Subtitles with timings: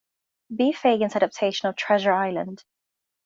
[0.55, 0.71] B.
[0.73, 2.63] Fagan's adaptation of "Treasure Island".